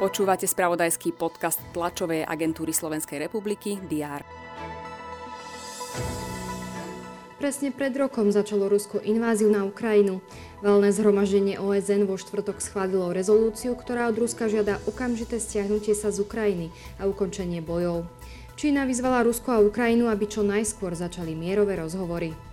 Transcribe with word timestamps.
Počúvate 0.00 0.48
spravodajský 0.48 1.12
podcast 1.12 1.60
tlačovej 1.76 2.24
agentúry 2.24 2.72
Slovenskej 2.72 3.20
republiky 3.20 3.76
DR. 3.84 4.24
Presne 7.36 7.72
pred 7.72 7.92
rokom 7.96 8.28
začalo 8.28 8.68
Rusko 8.68 9.00
inváziu 9.00 9.48
na 9.48 9.64
Ukrajinu. 9.64 10.24
Valné 10.60 10.92
zhromaždenie 10.92 11.56
OSN 11.56 12.04
vo 12.04 12.20
štvrtok 12.20 12.60
schválilo 12.60 13.12
rezolúciu, 13.12 13.72
ktorá 13.76 14.08
od 14.12 14.20
Ruska 14.20 14.48
žiada 14.48 14.76
okamžité 14.84 15.40
stiahnutie 15.40 15.96
sa 15.96 16.12
z 16.12 16.20
Ukrajiny 16.20 16.68
a 16.96 17.08
ukončenie 17.08 17.64
bojov. 17.64 18.04
Čína 18.60 18.84
vyzvala 18.84 19.24
Rusko 19.24 19.56
a 19.56 19.64
Ukrajinu, 19.64 20.12
aby 20.12 20.28
čo 20.28 20.44
najskôr 20.44 20.92
začali 20.92 21.32
mierové 21.32 21.80
rozhovory. 21.80 22.49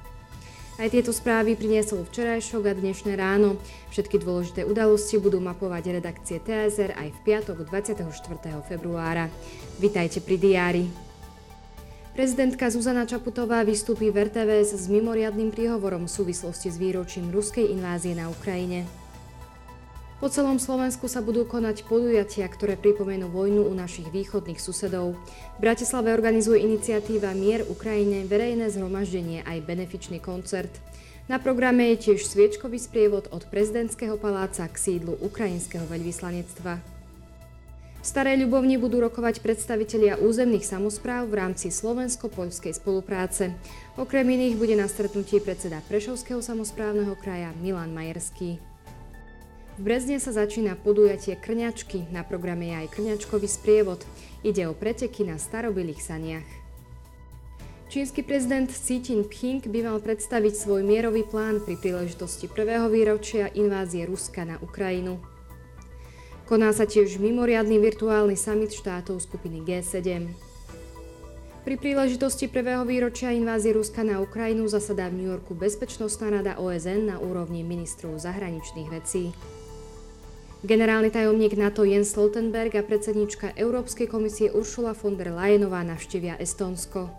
Aj 0.77 0.93
tieto 0.93 1.09
správy 1.09 1.57
priniesol 1.57 2.05
včerajšok 2.05 2.69
a 2.69 2.73
dnešné 2.77 3.17
ráno. 3.17 3.57
Všetky 3.89 4.21
dôležité 4.21 4.61
udalosti 4.61 5.17
budú 5.17 5.41
mapovať 5.41 5.97
redakcie 5.97 6.37
TSR 6.37 6.93
aj 6.93 7.17
v 7.17 7.19
piatok 7.25 7.65
24. 7.65 8.05
februára. 8.61 9.25
Vitajte 9.81 10.21
pri 10.21 10.37
diári. 10.37 10.85
Prezidentka 12.13 12.69
Zuzana 12.69 13.09
Čaputová 13.09 13.65
vystúpi 13.65 14.13
v 14.13 14.29
RTVS 14.29 14.77
s 14.77 14.85
mimoriadným 14.85 15.49
príhovorom 15.49 16.05
v 16.05 16.13
súvislosti 16.13 16.69
s 16.69 16.77
výročím 16.77 17.33
ruskej 17.33 17.73
invázie 17.73 18.13
na 18.13 18.29
Ukrajine. 18.29 18.85
Po 20.17 20.33
celom 20.33 20.57
Slovensku 20.57 21.05
sa 21.05 21.21
budú 21.21 21.45
konať 21.45 21.85
podujatia, 21.85 22.49
ktoré 22.49 22.73
pripomenú 22.73 23.29
vojnu 23.29 23.69
u 23.69 23.73
našich 23.77 24.09
východných 24.09 24.57
susedov. 24.57 25.13
V 25.13 25.59
Bratislave 25.61 26.09
organizuje 26.09 26.65
iniciatíva 26.65 27.37
Mier 27.37 27.61
Ukrajine 27.69 28.25
verejné 28.25 28.65
zhromaždenie 28.73 29.45
aj 29.45 29.69
benefičný 29.69 30.17
koncert. 30.17 30.73
Na 31.29 31.37
programe 31.37 31.93
je 31.93 32.09
tiež 32.09 32.25
sviečkový 32.25 32.81
sprievod 32.81 33.29
od 33.29 33.45
prezidentského 33.45 34.17
paláca 34.17 34.65
k 34.65 34.73
sídlu 34.73 35.21
ukrajinského 35.21 35.85
veľvyslanectva. 35.85 36.81
V 38.01 38.05
Starej 38.05 38.41
Ľubovni 38.41 38.81
budú 38.81 38.97
rokovať 39.03 39.45
predstavitelia 39.45 40.17
územných 40.17 40.65
samozpráv 40.65 41.29
v 41.29 41.45
rámci 41.45 41.69
slovensko-poľskej 41.69 42.73
spolupráce. 42.73 43.53
Okrem 44.01 44.25
iných 44.25 44.57
bude 44.57 44.73
na 44.73 44.89
stretnutí 44.89 45.37
predseda 45.45 45.77
Prešovského 45.85 46.41
samozprávneho 46.41 47.13
kraja 47.21 47.53
Milan 47.61 47.93
Majerský. 47.93 48.76
V 49.77 49.85
Brezne 49.85 50.17
sa 50.17 50.33
začína 50.33 50.73
podujatie 50.73 51.37
Krňačky, 51.37 52.09
na 52.09 52.25
programe 52.25 52.73
je 52.73 52.75
aj 52.81 52.97
Krňačkový 52.97 53.45
sprievod. 53.45 54.01
Ide 54.41 54.65
o 54.65 54.73
preteky 54.73 55.21
na 55.21 55.37
starobilých 55.37 56.01
saniach. 56.01 56.49
Čínsky 57.85 58.25
prezident 58.25 58.73
Xi 58.73 58.97
Jinping 58.97 59.69
by 59.69 59.79
mal 59.85 60.01
predstaviť 60.01 60.53
svoj 60.57 60.81
mierový 60.81 61.21
plán 61.29 61.61
pri 61.61 61.77
príležitosti 61.77 62.49
prvého 62.49 62.89
výročia 62.89 63.53
invázie 63.53 64.09
Ruska 64.09 64.49
na 64.49 64.57
Ukrajinu. 64.65 65.21
Koná 66.49 66.73
sa 66.73 66.89
tiež 66.89 67.21
mimoriadný 67.21 67.77
virtuálny 67.77 68.33
summit 68.33 68.73
štátov 68.73 69.21
skupiny 69.21 69.61
G7. 69.61 70.25
Pri 71.69 71.75
príležitosti 71.77 72.49
prvého 72.49 72.81
výročia 72.81 73.29
invázie 73.29 73.77
Ruska 73.77 74.01
na 74.01 74.25
Ukrajinu 74.25 74.65
zasadá 74.65 75.05
v 75.13 75.21
New 75.21 75.29
Yorku 75.29 75.53
Bezpečnostná 75.53 76.33
rada 76.33 76.57
OSN 76.57 77.13
na 77.13 77.21
úrovni 77.21 77.61
ministrov 77.61 78.17
zahraničných 78.17 78.89
vecí. 78.89 79.37
Generálny 80.65 81.13
tajomník 81.13 81.53
NATO 81.53 81.85
Jens 81.85 82.17
Stoltenberg 82.17 82.73
a 82.73 82.81
predsednička 82.81 83.53
Európskej 83.53 84.09
komisie 84.09 84.49
Ursula 84.49 84.97
von 84.97 85.13
der 85.13 85.29
Leyenová 85.29 85.85
navštívia 85.85 86.33
Estónsko. 86.41 87.13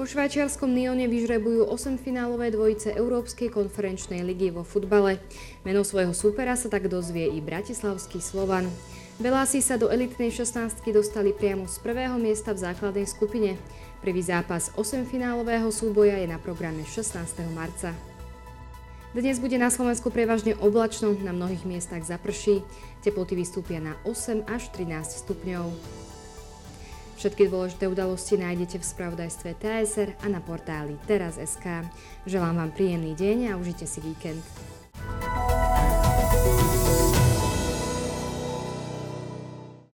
Po 0.00 0.08
švajčiarskom 0.08 0.72
Nione 0.72 1.04
vyžrebujú 1.04 1.68
8 1.68 2.00
finálové 2.00 2.48
dvojice 2.48 2.96
Európskej 2.96 3.52
konferenčnej 3.52 4.24
ligy 4.24 4.48
vo 4.48 4.64
futbale. 4.64 5.20
Meno 5.68 5.84
svojho 5.84 6.16
súpera 6.16 6.56
sa 6.56 6.72
tak 6.72 6.88
dozvie 6.88 7.28
i 7.28 7.44
bratislavský 7.44 8.24
Slovan. 8.24 8.72
Belási 9.20 9.60
sa 9.60 9.76
do 9.76 9.92
elitnej 9.92 10.32
16 10.32 10.80
dostali 10.88 11.36
priamo 11.36 11.68
z 11.68 11.76
prvého 11.84 12.16
miesta 12.16 12.56
v 12.56 12.62
základnej 12.72 13.04
skupine. 13.04 13.60
Prvý 14.00 14.24
zápas 14.24 14.72
8 14.80 15.04
finálového 15.04 15.68
súboja 15.68 16.16
je 16.16 16.30
na 16.30 16.40
programe 16.40 16.88
16. 16.88 17.20
marca. 17.52 17.92
Dnes 19.16 19.40
bude 19.40 19.56
na 19.56 19.72
Slovensku 19.72 20.12
prevažne 20.12 20.52
oblačno, 20.60 21.16
na 21.24 21.32
mnohých 21.32 21.64
miestach 21.64 22.04
zaprší. 22.04 22.60
Teploty 23.00 23.40
vystúpia 23.40 23.80
na 23.80 23.96
8 24.04 24.44
až 24.44 24.68
13 24.76 25.24
stupňov. 25.24 25.72
Všetky 27.16 27.48
dôležité 27.48 27.88
udalosti 27.88 28.36
nájdete 28.36 28.76
v 28.76 28.84
spravodajstve 28.84 29.56
TSR 29.56 30.12
a 30.20 30.26
na 30.28 30.44
portáli 30.44 31.00
teraz.sk. 31.08 31.88
Želám 32.28 32.60
vám 32.60 32.70
príjemný 32.76 33.16
deň 33.16 33.56
a 33.56 33.56
užite 33.56 33.88
si 33.88 34.04
víkend. 34.04 34.44